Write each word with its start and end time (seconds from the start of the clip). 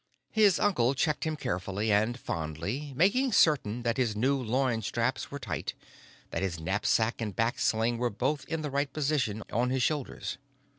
His 0.31 0.59
uncle 0.59 0.95
checked 0.95 1.25
him 1.25 1.35
carefully 1.35 1.91
and 1.91 2.19
fondly, 2.19 2.91
making 2.95 3.33
certain 3.33 3.83
that 3.83 3.97
his 3.97 4.15
new 4.15 4.35
loin 4.41 4.81
straps 4.81 5.29
were 5.29 5.37
tight, 5.37 5.75
that 6.31 6.41
his 6.41 6.59
knapsack 6.59 7.21
and 7.21 7.35
back 7.35 7.59
sling 7.59 7.99
were 7.99 8.09
both 8.09 8.43
in 8.47 8.63
the 8.63 8.71
right 8.71 8.91
position 8.91 9.43
on 9.53 9.69
his 9.69 9.83
shoulders. 9.83 10.39